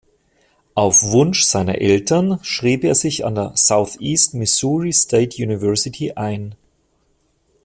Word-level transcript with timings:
Auf 0.73 1.03
Wunsch 1.11 1.43
seiner 1.43 1.75
Eltern 1.79 2.39
schrieb 2.41 2.83
er 2.83 2.95
sich 2.95 3.23
an 3.23 3.35
der 3.35 3.51
Southeast 3.55 4.33
Missouri 4.33 4.91
State 4.93 5.37
University 5.39 6.13
ein. 6.13 6.55